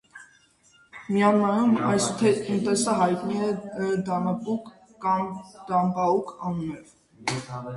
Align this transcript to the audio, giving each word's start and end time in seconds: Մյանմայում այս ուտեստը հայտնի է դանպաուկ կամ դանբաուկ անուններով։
Մյանմայում 1.15 1.75
այս 1.89 2.07
ուտեստը 2.13 2.95
հայտնի 3.01 3.37
է 3.49 3.93
դանպաուկ 4.09 4.73
կամ 5.05 5.29
դանբաուկ 5.69 6.33
անուններով։ 6.49 6.99